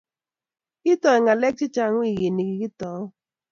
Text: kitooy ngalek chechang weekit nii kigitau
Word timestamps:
kitooy 0.81 1.19
ngalek 1.23 1.55
chechang 1.59 1.95
weekit 1.99 2.33
nii 2.33 2.49
kigitau 2.49 3.01